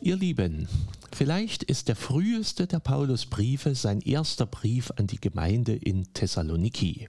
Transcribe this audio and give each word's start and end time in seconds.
Ihr 0.00 0.16
Lieben, 0.16 0.68
vielleicht 1.12 1.62
ist 1.62 1.88
der 1.88 1.96
früheste 1.96 2.66
der 2.66 2.80
Paulusbriefe 2.80 3.74
sein 3.74 4.00
erster 4.00 4.46
Brief 4.46 4.90
an 4.96 5.06
die 5.06 5.20
Gemeinde 5.20 5.74
in 5.74 6.12
Thessaloniki. 6.12 7.08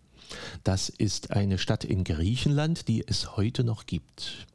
Das 0.64 0.90
ist 0.90 1.32
eine 1.32 1.58
Stadt 1.58 1.84
in 1.84 2.04
Griechenland, 2.04 2.88
die 2.88 3.04
es 3.06 3.36
heute 3.36 3.64
noch 3.64 3.86
gibt. 3.86 4.48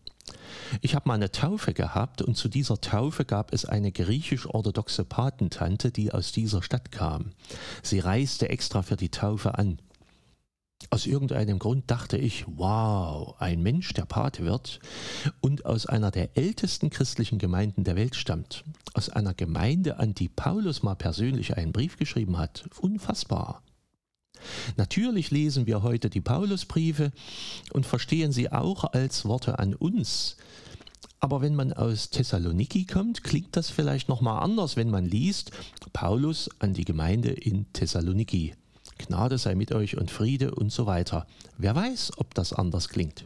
Ich 0.80 0.94
habe 0.94 1.08
mal 1.08 1.14
eine 1.14 1.30
Taufe 1.30 1.74
gehabt 1.74 2.22
und 2.22 2.36
zu 2.36 2.48
dieser 2.48 2.80
Taufe 2.80 3.24
gab 3.24 3.52
es 3.52 3.64
eine 3.64 3.92
griechisch-orthodoxe 3.92 5.04
Patentante, 5.04 5.90
die 5.90 6.12
aus 6.12 6.32
dieser 6.32 6.62
Stadt 6.62 6.92
kam. 6.92 7.32
Sie 7.82 7.98
reiste 7.98 8.48
extra 8.48 8.82
für 8.82 8.96
die 8.96 9.10
Taufe 9.10 9.58
an. 9.58 9.78
Aus 10.90 11.06
irgendeinem 11.06 11.58
Grund 11.58 11.90
dachte 11.90 12.16
ich, 12.16 12.44
wow, 12.46 13.34
ein 13.40 13.62
Mensch, 13.62 13.92
der 13.94 14.04
Pate 14.04 14.44
wird 14.44 14.80
und 15.40 15.66
aus 15.66 15.86
einer 15.86 16.10
der 16.10 16.36
ältesten 16.36 16.88
christlichen 16.88 17.38
Gemeinden 17.38 17.82
der 17.82 17.96
Welt 17.96 18.14
stammt. 18.14 18.64
Aus 18.94 19.10
einer 19.10 19.34
Gemeinde, 19.34 19.98
an 19.98 20.14
die 20.14 20.28
Paulus 20.28 20.82
mal 20.82 20.94
persönlich 20.94 21.56
einen 21.56 21.72
Brief 21.72 21.96
geschrieben 21.96 22.38
hat. 22.38 22.68
Unfassbar. 22.80 23.62
Natürlich 24.76 25.30
lesen 25.30 25.66
wir 25.66 25.82
heute 25.82 26.10
die 26.10 26.20
Paulusbriefe 26.20 27.12
und 27.72 27.86
verstehen 27.86 28.32
sie 28.32 28.50
auch 28.52 28.84
als 28.84 29.24
Worte 29.24 29.58
an 29.58 29.74
uns. 29.74 30.36
Aber 31.20 31.40
wenn 31.40 31.54
man 31.54 31.72
aus 31.72 32.10
Thessaloniki 32.10 32.84
kommt, 32.84 33.24
klingt 33.24 33.56
das 33.56 33.70
vielleicht 33.70 34.08
nochmal 34.08 34.42
anders, 34.42 34.76
wenn 34.76 34.90
man 34.90 35.04
liest 35.04 35.50
Paulus 35.92 36.48
an 36.60 36.74
die 36.74 36.84
Gemeinde 36.84 37.30
in 37.30 37.66
Thessaloniki. 37.72 38.54
Gnade 38.98 39.38
sei 39.38 39.54
mit 39.54 39.72
euch 39.72 39.96
und 39.96 40.10
Friede 40.10 40.54
und 40.54 40.72
so 40.72 40.86
weiter. 40.86 41.26
Wer 41.56 41.74
weiß, 41.74 42.12
ob 42.18 42.34
das 42.34 42.52
anders 42.52 42.88
klingt. 42.88 43.24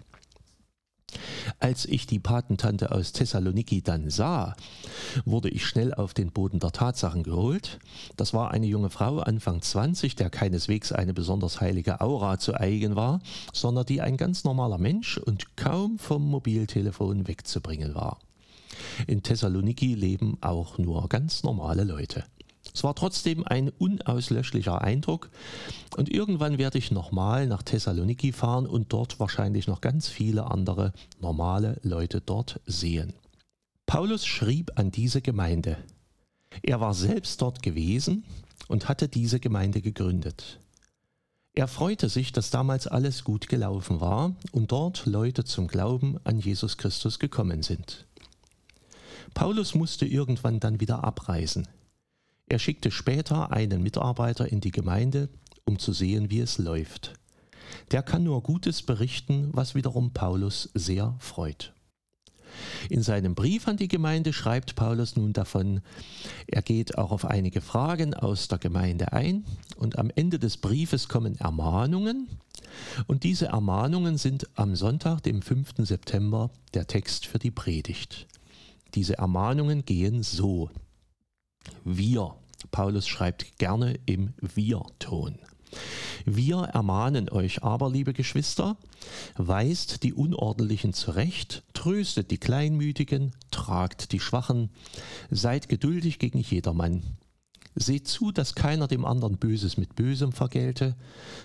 Als 1.63 1.85
ich 1.85 2.09
die 2.09 2.19
Patentante 2.19 2.91
aus 2.91 3.13
Thessaloniki 3.13 3.83
dann 3.83 4.11
sah, 4.11 4.57
wurde 5.25 5.49
ich 5.49 5.65
schnell 5.65 5.95
auf 5.95 6.13
den 6.13 6.33
Boden 6.33 6.59
der 6.59 6.73
Tatsachen 6.73 7.23
geholt. 7.23 7.79
Das 8.17 8.35
war 8.35 8.51
eine 8.51 8.67
junge 8.67 8.91
Frau, 8.91 9.21
Anfang 9.21 9.63
20, 9.63 10.17
der 10.17 10.29
keineswegs 10.29 10.91
eine 10.91 11.15
besonders 11.15 11.61
heilige 11.61 12.01
Aura 12.01 12.41
zu 12.41 12.55
eigen 12.55 12.97
war, 12.97 13.21
sondern 13.53 13.87
die 13.87 14.01
ein 14.01 14.17
ganz 14.17 14.43
normaler 14.43 14.79
Mensch 14.79 15.19
und 15.19 15.57
kaum 15.57 16.01
vom 16.01 16.29
Mobiltelefon 16.29 17.29
wegzubringen 17.29 17.95
war. 17.95 18.19
In 19.07 19.23
Thessaloniki 19.23 19.95
leben 19.95 20.39
auch 20.41 20.79
nur 20.79 21.09
ganz 21.09 21.45
normale 21.45 21.85
Leute. 21.85 22.25
Es 22.75 22.85
war 22.85 22.95
trotzdem 22.95 23.47
ein 23.47 23.69
unauslöschlicher 23.69 24.81
Eindruck 24.81 25.31
und 25.97 26.09
irgendwann 26.11 26.59
werde 26.59 26.79
ich 26.79 26.91
nochmal 26.91 27.47
nach 27.47 27.63
Thessaloniki 27.63 28.33
fahren 28.33 28.67
und 28.67 28.93
dort 28.93 29.21
wahrscheinlich 29.21 29.67
noch 29.67 29.81
ganz 29.81 30.09
viele 30.09 30.51
andere 30.51 30.93
normale 31.21 31.79
Leute 31.83 32.21
dort 32.21 32.61
sehen. 32.67 33.13
Paulus 33.87 34.25
schrieb 34.25 34.73
an 34.77 34.91
diese 34.91 35.21
Gemeinde. 35.21 35.77
Er 36.63 36.81
war 36.81 36.95
selbst 36.95 37.43
dort 37.43 37.63
gewesen 37.63 38.25
und 38.69 38.89
hatte 38.89 39.09
diese 39.09 39.39
Gemeinde 39.39 39.83
gegründet. 39.83 40.59
Er 41.55 41.69
freute 41.69 42.09
sich, 42.09 42.33
dass 42.33 42.51
damals 42.51 42.87
alles 42.87 43.25
gut 43.25 43.49
gelaufen 43.49 44.01
war 44.01 44.35
und 44.53 44.73
dort 44.73 45.05
Leute 45.05 45.45
zum 45.45 45.67
Glauben 45.67 46.19
an 46.25 46.39
Jesus 46.39 46.79
Christus 46.79 47.19
gekommen 47.19 47.63
sind. 47.63 48.07
Paulus 49.35 49.75
musste 49.75 50.07
irgendwann 50.07 50.61
dann 50.61 50.81
wieder 50.81 51.05
abreisen. 51.05 51.69
Er 52.47 52.59
schickte 52.59 52.91
später 52.91 53.53
einen 53.53 53.83
Mitarbeiter 53.83 54.51
in 54.51 54.61
die 54.61 54.71
Gemeinde, 54.71 55.29
um 55.65 55.79
zu 55.79 55.93
sehen, 55.93 56.31
wie 56.31 56.41
es 56.41 56.59
läuft. 56.59 57.15
Der 57.91 58.03
kann 58.03 58.25
nur 58.25 58.43
Gutes 58.43 58.83
berichten, 58.83 59.51
was 59.53 59.75
wiederum 59.75 60.13
Paulus 60.13 60.71
sehr 60.75 61.17
freut. 61.19 61.73
In 62.91 63.03
seinem 63.03 63.35
Brief 63.35 63.67
an 63.67 63.77
die 63.77 63.89
Gemeinde 63.89 64.33
schreibt 64.33 64.75
Paulus 64.75 65.17
nun 65.17 65.33
davon, 65.33 65.81
er 66.47 66.63
geht 66.63 66.99
auch 66.99 67.11
auf 67.11 67.25
einige 67.25 67.61
Fragen 67.61 68.15
aus 68.15 68.49
der 68.49 68.59
Gemeinde 68.59 69.13
ein 69.13 69.45
und 69.77 69.99
am 69.99 70.11
Ende 70.15 70.39
des 70.39 70.59
Briefes 70.59 71.09
kommen 71.09 71.37
Ermahnungen 71.37 72.29
und 73.07 73.25
diese 73.25 73.47
Ermahnungen 73.47 74.19
sind 74.19 74.47
am 74.55 74.77
Sonntag, 74.77 75.23
dem 75.23 75.43
5. 75.43 75.75
September, 75.79 76.51
der 76.75 76.87
Text 76.87 77.27
für 77.27 77.39
die 77.39 77.51
Predigt. 77.51 78.27
Diese 78.95 79.19
Ermahnungen 79.19 79.85
gehen 79.85 80.23
so. 80.23 80.71
Wir, 81.85 82.35
Paulus 82.71 83.09
schreibt 83.09 83.59
gerne 83.59 83.99
im 84.07 84.35
Wir-Ton. 84.41 85.39
Wir 86.25 86.59
ermahnen 86.59 87.29
euch 87.31 87.63
aber, 87.63 87.91
liebe 87.91 88.13
Geschwister, 88.13 88.77
weist 89.37 90.03
die 90.03 90.13
Unordentlichen 90.13 90.93
zurecht, 90.93 91.63
tröstet 91.73 92.31
die 92.31 92.39
Kleinmütigen, 92.39 93.33
tragt 93.51 94.13
die 94.13 94.21
Schwachen, 94.21 94.71
seid 95.31 95.69
geduldig 95.69 96.19
gegen 96.19 96.41
jedermann. 96.41 97.03
Seht 97.75 98.07
zu, 98.07 98.33
dass 98.33 98.55
keiner 98.55 98.87
dem 98.87 99.07
anderen 99.07 99.39
Böses 99.39 99.79
mit 99.79 99.97
Bösem 99.97 100.33
vergelte, 100.33 100.95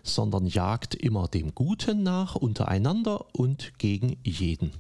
sondern 0.04 0.46
jagt 0.46 0.94
immer 0.94 1.30
dem 1.30 1.56
Guten 1.56 2.04
nach 2.04 2.36
untereinander 2.36 3.34
und 3.34 3.80
gegen 3.80 4.18
jeden. 4.24 4.72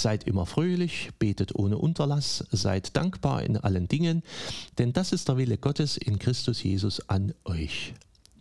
Seid 0.00 0.24
immer 0.26 0.46
fröhlich, 0.46 1.10
betet 1.18 1.54
ohne 1.54 1.76
Unterlass, 1.76 2.46
seid 2.50 2.96
dankbar 2.96 3.42
in 3.42 3.58
allen 3.58 3.86
Dingen, 3.86 4.22
denn 4.78 4.94
das 4.94 5.12
ist 5.12 5.28
der 5.28 5.36
Wille 5.36 5.58
Gottes 5.58 5.98
in 5.98 6.18
Christus 6.18 6.62
Jesus 6.62 7.06
an 7.10 7.34
euch. 7.44 7.92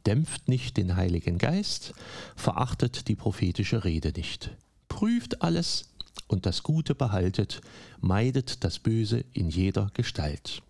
Dämpft 0.06 0.48
nicht 0.48 0.78
den 0.78 0.96
Heiligen 0.96 1.38
Geist, 1.38 1.92
verachtet 2.38 3.10
die 3.10 3.16
prophetische 3.18 3.84
Rede 3.84 4.14
nicht. 4.16 4.52
Prüft 4.88 5.42
alles 5.42 5.90
und 6.30 6.46
das 6.46 6.64
Gute 6.64 6.96
behaltet, 6.96 7.60
meidet 8.00 8.64
das 8.64 8.80
Böse 8.80 9.26
in 9.34 9.50
jeder 9.50 9.92
Gestalt. 9.94 10.62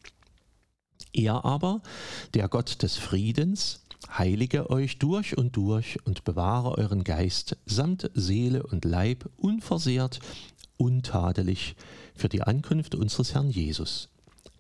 Er 1.14 1.46
aber, 1.46 1.84
der 2.34 2.48
Gott 2.50 2.82
des 2.82 2.98
Friedens, 2.98 3.82
heilige 4.18 4.72
euch 4.72 4.98
durch 4.98 5.38
und 5.38 5.56
durch 5.56 6.00
und 6.08 6.24
bewahre 6.24 6.80
euren 6.80 7.04
Geist 7.04 7.58
samt 7.68 8.10
Seele 8.16 8.64
und 8.64 8.86
Leib 8.86 9.30
unversehrt 9.38 10.20
untadelig 10.80 11.76
für 12.16 12.30
die 12.30 12.42
Ankunft 12.42 12.96
unseres 12.96 13.34
Herrn 13.34 13.50
Jesus. 13.50 14.10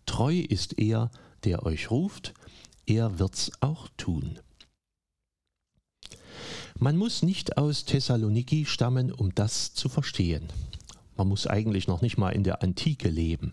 Treu 0.06 0.36
ist 0.36 0.78
er, 0.78 1.10
der 1.44 1.66
euch 1.66 1.90
ruft, 1.90 2.34
er 2.86 3.20
wird's 3.20 3.52
auch 3.62 3.88
tun. 3.98 4.40
Man 6.78 6.98
muss 6.98 7.24
nicht 7.24 7.58
aus 7.58 7.86
Thessaloniki 7.86 8.66
stammen, 8.66 9.12
um 9.12 9.34
das 9.36 9.74
zu 9.74 9.90
verstehen. 9.90 10.48
Man 11.16 11.28
muss 11.28 11.48
eigentlich 11.48 11.88
noch 11.88 12.02
nicht 12.02 12.18
mal 12.18 12.30
in 12.30 12.44
der 12.44 12.64
Antike 12.64 13.10
leben. 13.10 13.52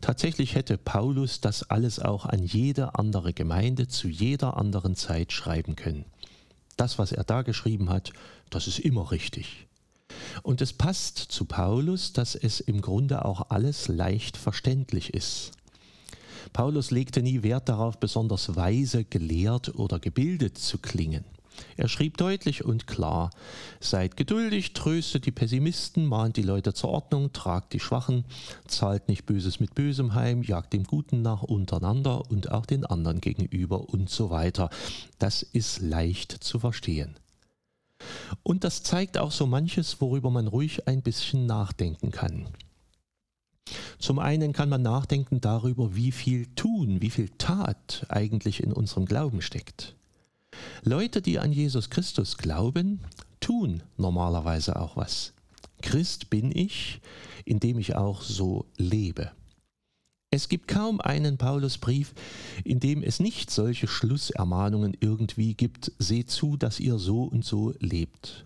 Tatsächlich 0.00 0.54
hätte 0.54 0.78
Paulus 0.78 1.40
das 1.40 1.64
alles 1.64 1.98
auch 1.98 2.26
an 2.26 2.42
jede 2.44 2.94
andere 2.94 3.32
Gemeinde 3.32 3.88
zu 3.88 4.08
jeder 4.08 4.56
anderen 4.56 4.96
Zeit 4.96 5.32
schreiben 5.32 5.76
können. 5.76 6.04
Das, 6.76 6.98
was 6.98 7.12
er 7.12 7.24
da 7.24 7.42
geschrieben 7.42 7.90
hat, 7.90 8.12
das 8.50 8.66
ist 8.68 8.78
immer 8.78 9.10
richtig. 9.10 9.67
Und 10.42 10.60
es 10.60 10.72
passt 10.72 11.18
zu 11.18 11.44
Paulus, 11.44 12.12
dass 12.12 12.34
es 12.34 12.60
im 12.60 12.80
Grunde 12.80 13.24
auch 13.24 13.50
alles 13.50 13.88
leicht 13.88 14.36
verständlich 14.36 15.14
ist. 15.14 15.52
Paulus 16.52 16.90
legte 16.90 17.22
nie 17.22 17.42
Wert 17.42 17.68
darauf, 17.68 17.98
besonders 17.98 18.56
weise, 18.56 19.04
gelehrt 19.04 19.74
oder 19.74 19.98
gebildet 19.98 20.58
zu 20.58 20.78
klingen. 20.78 21.24
Er 21.76 21.88
schrieb 21.88 22.16
deutlich 22.16 22.64
und 22.64 22.86
klar, 22.86 23.30
seid 23.80 24.16
geduldig, 24.16 24.74
tröstet 24.74 25.26
die 25.26 25.32
Pessimisten, 25.32 26.06
mahnt 26.06 26.36
die 26.36 26.42
Leute 26.42 26.72
zur 26.72 26.90
Ordnung, 26.90 27.32
tragt 27.32 27.72
die 27.72 27.80
Schwachen, 27.80 28.24
zahlt 28.66 29.08
nicht 29.08 29.26
Böses 29.26 29.60
mit 29.60 29.74
Bösem 29.74 30.14
heim, 30.14 30.42
jagt 30.42 30.72
dem 30.72 30.84
Guten 30.84 31.22
nach 31.22 31.42
untereinander 31.42 32.30
und 32.30 32.50
auch 32.50 32.66
den 32.66 32.84
anderen 32.84 33.20
gegenüber 33.20 33.88
und 33.88 34.08
so 34.10 34.30
weiter. 34.30 34.70
Das 35.18 35.42
ist 35.42 35.80
leicht 35.80 36.32
zu 36.32 36.58
verstehen. 36.58 37.16
Und 38.48 38.64
das 38.64 38.82
zeigt 38.82 39.18
auch 39.18 39.30
so 39.30 39.46
manches, 39.46 40.00
worüber 40.00 40.30
man 40.30 40.46
ruhig 40.46 40.88
ein 40.88 41.02
bisschen 41.02 41.44
nachdenken 41.44 42.10
kann. 42.10 42.48
Zum 43.98 44.18
einen 44.18 44.54
kann 44.54 44.70
man 44.70 44.80
nachdenken 44.80 45.42
darüber, 45.42 45.94
wie 45.94 46.12
viel 46.12 46.46
Tun, 46.54 47.02
wie 47.02 47.10
viel 47.10 47.28
Tat 47.36 48.06
eigentlich 48.08 48.62
in 48.62 48.72
unserem 48.72 49.04
Glauben 49.04 49.42
steckt. 49.42 49.96
Leute, 50.82 51.20
die 51.20 51.38
an 51.38 51.52
Jesus 51.52 51.90
Christus 51.90 52.38
glauben, 52.38 53.00
tun 53.38 53.82
normalerweise 53.98 54.80
auch 54.80 54.96
was. 54.96 55.34
Christ 55.82 56.30
bin 56.30 56.50
ich, 56.50 57.02
indem 57.44 57.78
ich 57.78 57.96
auch 57.96 58.22
so 58.22 58.64
lebe. 58.78 59.30
Es 60.30 60.50
gibt 60.50 60.68
kaum 60.68 61.00
einen 61.00 61.38
Paulusbrief, 61.38 62.12
in 62.62 62.80
dem 62.80 63.02
es 63.02 63.18
nicht 63.18 63.50
solche 63.50 63.88
Schlussermahnungen 63.88 64.94
irgendwie 65.00 65.54
gibt, 65.54 65.90
seht 65.98 66.30
zu, 66.30 66.58
dass 66.58 66.80
ihr 66.80 66.98
so 66.98 67.22
und 67.22 67.46
so 67.46 67.72
lebt. 67.78 68.44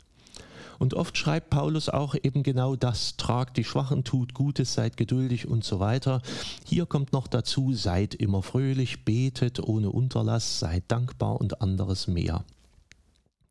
Und 0.78 0.94
oft 0.94 1.18
schreibt 1.18 1.50
Paulus 1.50 1.88
auch 1.88 2.14
eben 2.14 2.44
genau 2.44 2.76
das, 2.76 3.16
tragt 3.16 3.56
die 3.56 3.64
Schwachen, 3.64 4.04
tut 4.04 4.32
Gutes, 4.32 4.74
seid 4.74 4.96
geduldig 4.96 5.48
und 5.48 5.64
so 5.64 5.80
weiter. 5.80 6.22
Hier 6.64 6.86
kommt 6.86 7.12
noch 7.12 7.26
dazu, 7.26 7.74
seid 7.74 8.14
immer 8.14 8.42
fröhlich, 8.42 9.04
betet 9.04 9.60
ohne 9.60 9.90
Unterlass, 9.90 10.60
seid 10.60 10.84
dankbar 10.86 11.40
und 11.40 11.62
anderes 11.62 12.06
mehr. 12.06 12.44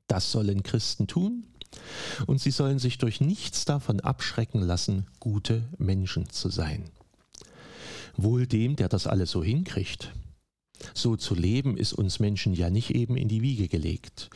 Das 0.07 0.31
sollen 0.31 0.63
Christen 0.63 1.07
tun 1.07 1.43
und 2.27 2.39
sie 2.39 2.51
sollen 2.51 2.79
sich 2.79 2.97
durch 2.97 3.19
nichts 3.19 3.65
davon 3.65 3.99
abschrecken 3.99 4.61
lassen, 4.61 5.05
gute 5.19 5.63
Menschen 5.77 6.29
zu 6.29 6.49
sein. 6.49 6.89
Wohl 8.17 8.47
dem, 8.47 8.75
der 8.75 8.89
das 8.89 9.07
alles 9.07 9.31
so 9.31 9.43
hinkriegt. 9.43 10.13
So 10.93 11.15
zu 11.15 11.35
leben 11.35 11.77
ist 11.77 11.93
uns 11.93 12.19
Menschen 12.19 12.53
ja 12.53 12.69
nicht 12.69 12.91
eben 12.91 13.15
in 13.17 13.27
die 13.27 13.41
Wiege 13.41 13.67
gelegt. 13.67 14.29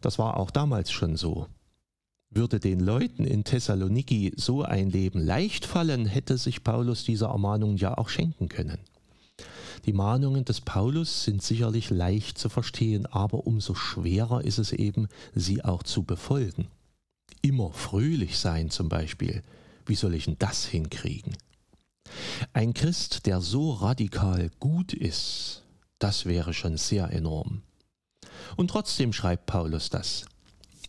Das 0.00 0.18
war 0.18 0.38
auch 0.38 0.50
damals 0.50 0.90
schon 0.90 1.16
so. 1.16 1.46
Würde 2.30 2.60
den 2.60 2.80
Leuten 2.80 3.24
in 3.24 3.44
Thessaloniki 3.44 4.32
so 4.36 4.62
ein 4.62 4.88
Leben 4.90 5.20
leicht 5.20 5.66
fallen, 5.66 6.06
hätte 6.06 6.38
sich 6.38 6.62
Paulus 6.62 7.04
dieser 7.04 7.28
Ermahnung 7.28 7.76
ja 7.76 7.98
auch 7.98 8.08
schenken 8.08 8.48
können. 8.48 8.78
Die 9.86 9.92
Mahnungen 9.92 10.44
des 10.44 10.60
Paulus 10.60 11.24
sind 11.24 11.42
sicherlich 11.42 11.90
leicht 11.90 12.38
zu 12.38 12.48
verstehen, 12.48 13.06
aber 13.06 13.46
umso 13.46 13.74
schwerer 13.74 14.44
ist 14.44 14.58
es 14.58 14.72
eben, 14.72 15.08
sie 15.34 15.64
auch 15.64 15.82
zu 15.82 16.02
befolgen. 16.02 16.68
Immer 17.42 17.72
fröhlich 17.72 18.38
sein 18.38 18.70
zum 18.70 18.88
Beispiel, 18.88 19.42
wie 19.86 19.94
soll 19.94 20.14
ich 20.14 20.26
denn 20.26 20.36
das 20.38 20.66
hinkriegen? 20.66 21.32
Ein 22.52 22.74
Christ, 22.74 23.26
der 23.26 23.40
so 23.40 23.72
radikal 23.72 24.50
gut 24.60 24.92
ist, 24.92 25.62
das 25.98 26.26
wäre 26.26 26.54
schon 26.54 26.76
sehr 26.76 27.10
enorm. 27.12 27.62
Und 28.56 28.68
trotzdem 28.68 29.12
schreibt 29.12 29.46
Paulus 29.46 29.90
das. 29.90 30.24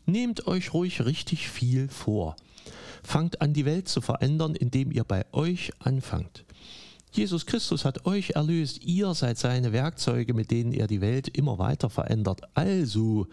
Nehmt 0.05 0.47
euch 0.47 0.73
ruhig 0.73 1.05
richtig 1.05 1.49
viel 1.49 1.89
vor. 1.89 2.35
Fangt 3.03 3.41
an, 3.41 3.53
die 3.53 3.65
Welt 3.65 3.87
zu 3.87 4.01
verändern, 4.01 4.55
indem 4.55 4.91
ihr 4.91 5.03
bei 5.03 5.25
euch 5.31 5.71
anfangt. 5.79 6.45
Jesus 7.13 7.45
Christus 7.45 7.83
hat 7.83 8.05
euch 8.05 8.31
erlöst, 8.31 8.83
ihr 8.83 9.13
seid 9.13 9.37
seine 9.37 9.73
Werkzeuge, 9.73 10.33
mit 10.33 10.49
denen 10.49 10.71
er 10.71 10.87
die 10.87 11.01
Welt 11.01 11.27
immer 11.27 11.59
weiter 11.59 11.89
verändert. 11.89 12.41
Also, 12.53 13.27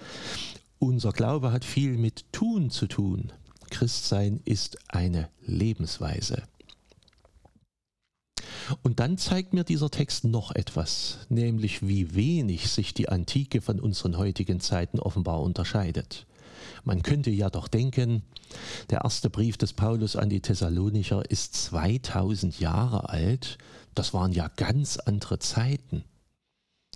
unser 0.79 1.12
Glaube 1.12 1.52
hat 1.52 1.64
viel 1.64 1.96
mit 1.96 2.32
Tun 2.32 2.70
zu 2.70 2.87
tun. 2.87 3.32
Christsein 3.70 4.41
ist 4.44 4.79
eine 4.88 5.29
Lebensweise. 5.46 6.43
Und 8.82 9.00
dann 9.00 9.19
zeigt 9.19 9.53
mir 9.53 9.65
dieser 9.65 9.91
Text 9.91 10.25
noch 10.25 10.55
etwas, 10.55 11.19
nämlich 11.29 11.87
wie 11.87 12.15
wenig 12.15 12.69
sich 12.70 12.94
die 12.94 13.09
Antike 13.09 13.61
von 13.61 13.81
unseren 13.81 14.17
heutigen 14.17 14.61
Zeiten 14.61 14.99
offenbar 14.99 15.41
unterscheidet. 15.43 16.26
Man 16.85 17.03
könnte 17.03 17.31
ja 17.31 17.50
doch 17.50 17.69
denken, 17.69 18.23
der 18.91 19.03
erste 19.03 19.31
Brief 19.31 19.56
des 19.56 19.73
Paulus 19.73 20.17
an 20.17 20.29
die 20.29 20.41
Thessalonicher 20.41 21.29
ist 21.31 21.55
2000 21.55 22.61
Jahre 22.61 23.09
alt. 23.09 23.59
Das 23.94 24.15
waren 24.15 24.32
ja 24.32 24.49
ganz 24.56 24.97
andere 24.97 25.38
Zeiten. 25.38 26.05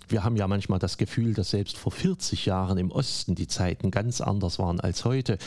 Wir 0.08 0.24
haben 0.24 0.36
ja 0.36 0.46
manchmal 0.48 0.78
das 0.78 0.98
Gefühl, 0.98 1.34
dass 1.34 1.50
selbst 1.50 1.76
vor 1.76 1.92
40 1.92 2.46
Jahren 2.46 2.78
im 2.78 2.90
Osten 2.90 3.34
die 3.34 3.46
Zeiten 3.46 3.90
ganz 3.90 4.20
anders 4.20 4.58
waren 4.58 4.80
als 4.80 5.04
heute. 5.04 5.38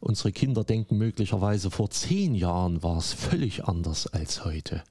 Unsere 0.00 0.32
Kinder 0.32 0.64
denken 0.64 0.96
möglicherweise, 0.96 1.70
vor 1.70 1.90
zehn 1.90 2.34
Jahren 2.34 2.82
war 2.82 2.96
es 2.96 3.12
völlig 3.12 3.64
anders 3.64 4.06
als 4.06 4.44
heute. 4.44 4.82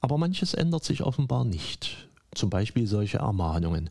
Aber 0.00 0.18
manches 0.18 0.54
ändert 0.54 0.84
sich 0.84 1.02
offenbar 1.02 1.44
nicht. 1.44 2.08
Zum 2.34 2.50
Beispiel 2.50 2.86
solche 2.86 3.18
Ermahnungen. 3.18 3.90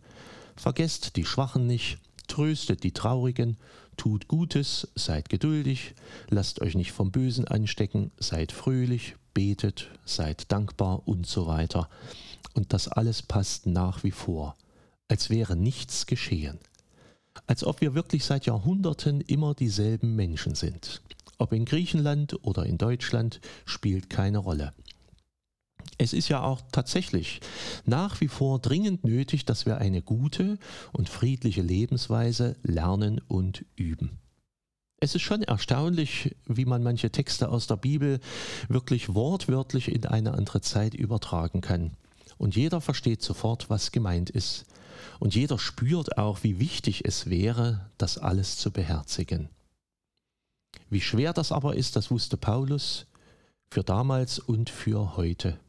Vergesst 0.56 1.16
die 1.16 1.26
Schwachen 1.26 1.68
nicht, 1.68 2.00
tröstet 2.28 2.84
die 2.84 2.94
Traurigen, 2.94 3.58
tut 3.98 4.28
Gutes, 4.28 4.88
seid 4.96 5.30
geduldig, 5.30 5.96
lasst 6.30 6.62
euch 6.62 6.76
nicht 6.76 6.92
vom 6.92 7.12
Bösen 7.12 7.48
anstecken, 7.48 8.12
seid 8.18 8.52
fröhlich, 8.52 9.16
betet, 9.34 9.90
seid 10.06 10.52
dankbar 10.52 11.08
und 11.08 11.28
so 11.28 11.48
weiter. 11.48 11.90
Und 12.54 12.74
das 12.74 12.88
alles 12.88 13.22
passt 13.22 13.66
nach 13.66 14.04
wie 14.04 14.12
vor, 14.12 14.56
als 15.08 15.30
wäre 15.30 15.56
nichts 15.56 16.06
geschehen. 16.06 16.60
Als 17.46 17.64
ob 17.64 17.82
wir 17.82 17.94
wirklich 17.94 18.26
seit 18.26 18.46
Jahrhunderten 18.46 19.22
immer 19.22 19.54
dieselben 19.54 20.16
Menschen 20.16 20.56
sind. 20.56 21.02
Ob 21.38 21.54
in 21.54 21.66
Griechenland 21.66 22.44
oder 22.44 22.66
in 22.66 22.80
Deutschland 22.80 23.42
spielt 23.66 24.10
keine 24.10 24.40
Rolle. 24.40 24.74
Es 25.98 26.14
ist 26.14 26.30
ja 26.30 26.44
auch 26.44 26.62
tatsächlich 26.72 27.42
nach 27.86 28.22
wie 28.22 28.28
vor 28.28 28.60
dringend 28.60 29.04
nötig, 29.04 29.46
dass 29.46 29.66
wir 29.66 29.78
eine 29.80 30.02
gute 30.02 30.60
und 30.94 31.10
friedliche 31.10 31.62
Lebensweise 31.62 32.56
lernen 32.62 33.20
und 33.28 33.66
üben. 33.76 34.20
Es 35.00 35.14
ist 35.14 35.22
schon 35.22 35.44
erstaunlich, 35.44 36.36
wie 36.46 36.66
man 36.66 36.82
manche 36.82 37.12
Texte 37.12 37.50
aus 37.50 37.68
der 37.68 37.78
Bibel 37.78 38.20
wirklich 38.68 39.14
wortwörtlich 39.14 39.92
in 39.92 40.06
eine 40.06 40.34
andere 40.34 40.62
Zeit 40.62 40.94
übertragen 40.94 41.62
kann. 41.62 41.92
Und 42.38 42.56
jeder 42.56 42.82
versteht 42.82 43.22
sofort, 43.22 43.70
was 43.70 43.92
gemeint 43.92 44.30
ist. 44.30 44.66
Und 45.20 45.36
jeder 45.36 45.60
spürt 45.60 46.18
auch, 46.18 46.44
wie 46.44 46.60
wichtig 46.60 47.06
es 47.06 47.30
wäre, 47.30 47.90
das 47.98 48.18
alles 48.18 48.58
zu 48.58 48.72
beherzigen. 48.72 49.50
Wie 50.90 51.02
schwer 51.02 51.34
das 51.34 51.52
aber 51.52 51.76
ist, 51.76 51.96
das 51.96 52.12
wusste 52.12 52.38
Paulus 52.38 53.06
für 53.70 53.84
damals 53.84 54.40
und 54.40 54.70
für 54.70 55.16
heute. 55.18 55.60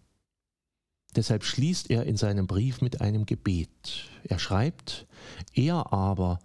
Deshalb 1.17 1.45
schließt 1.45 1.91
er 1.91 2.05
in 2.05 2.17
seinem 2.17 2.47
Brief 2.47 2.81
mit 2.81 3.01
einem 3.01 3.27
Gebet. 3.27 4.05
Er 4.25 4.39
schreibt, 4.39 5.07
Er 5.55 5.93
aber, 5.93 6.39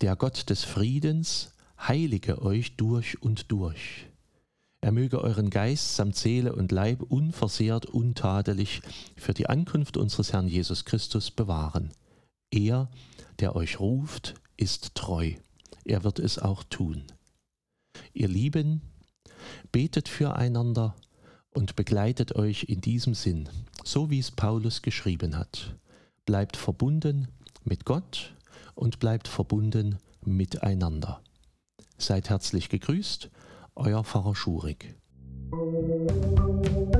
der 0.00 0.16
Gott 0.16 0.50
des 0.50 0.64
Friedens, 0.64 1.52
heilige 1.78 2.42
euch 2.42 2.76
durch 2.76 3.22
und 3.22 3.50
durch. 3.50 4.06
Er 4.80 4.92
möge 4.92 5.20
euren 5.20 5.48
Geist 5.48 5.94
samt 5.94 6.16
Seele 6.16 6.54
und 6.54 6.72
Leib 6.72 7.02
unversehrt, 7.02 7.86
untadelig 7.86 8.82
für 9.16 9.32
die 9.32 9.48
Ankunft 9.48 9.96
unseres 9.96 10.32
Herrn 10.32 10.48
Jesus 10.48 10.84
Christus 10.84 11.30
bewahren. 11.30 11.92
Er, 12.50 12.90
der 13.38 13.54
euch 13.54 13.78
ruft, 13.78 14.34
ist 14.56 14.94
treu. 14.94 15.34
Er 15.84 16.04
wird 16.04 16.18
es 16.18 16.38
auch 16.38 16.64
tun. 16.64 17.04
Ihr 18.12 18.28
Lieben, 18.28 18.82
betet 19.70 20.08
füreinander 20.08 20.96
und 21.52 21.76
begleitet 21.76 22.34
euch 22.34 22.64
in 22.64 22.80
diesem 22.80 23.14
Sinn, 23.14 23.48
so 23.84 24.10
wie 24.10 24.18
es 24.18 24.30
Paulus 24.30 24.82
geschrieben 24.82 25.36
hat. 25.36 25.76
Bleibt 26.24 26.56
verbunden 26.56 27.28
mit 27.64 27.84
Gott 27.84 28.34
und 28.74 28.98
bleibt 28.98 29.28
verbunden 29.28 29.98
miteinander. 30.24 31.20
Seid 31.98 32.30
herzlich 32.30 32.68
gegrüßt, 32.68 33.30
euer 33.74 34.04
Pfarrer 34.04 34.34
Schurig. 34.34 34.96
Musik 35.50 36.92